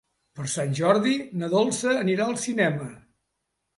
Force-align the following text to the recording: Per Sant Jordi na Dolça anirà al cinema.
Per 0.37 0.45
Sant 0.53 0.71
Jordi 0.79 1.13
na 1.41 1.51
Dolça 1.53 1.93
anirà 1.99 2.27
al 2.31 2.41
cinema. 2.49 2.89